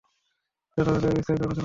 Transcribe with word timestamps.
যথাস্থানে 0.77 1.07
এর 1.07 1.17
বিস্তারিত 1.17 1.41
আলোচনা 1.41 1.49
আসবে। 1.49 1.59